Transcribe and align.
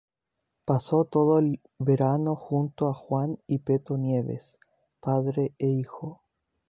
Pasó 0.65 1.05
todo 1.05 1.37
el 1.37 1.61
verano 1.77 2.35
junto 2.35 2.87
a 2.89 2.93
Juan 2.95 3.37
y 3.45 3.59
Peto 3.59 3.97
Nieves, 3.99 4.57
padre 4.99 5.53
e 5.59 5.67
hijo. 5.67 6.23